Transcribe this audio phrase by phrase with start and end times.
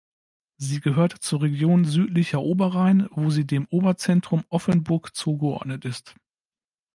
[0.57, 6.15] Sie gehört zur Region Südlicher Oberrhein, wo sie dem Oberzentrum Offenburg zugeordnet ist.